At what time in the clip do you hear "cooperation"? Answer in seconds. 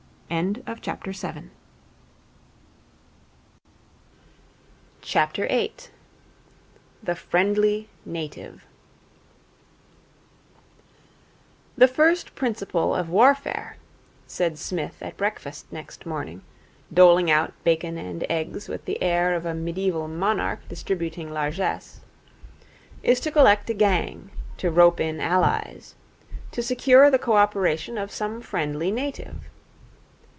27.19-27.97